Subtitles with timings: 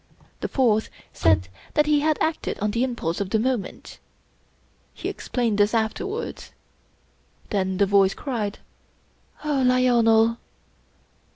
[0.39, 3.99] The fourth said that he had acted on the impulse of the moment.
[4.95, 6.53] He explained this afterwards.
[7.51, 8.57] Then the voice cried:"
[9.45, 10.37] Oh Lionel